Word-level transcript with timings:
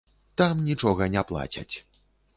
Там 0.41 0.63
нічога 0.69 1.03
не 1.17 1.23
плацяць. 1.33 1.71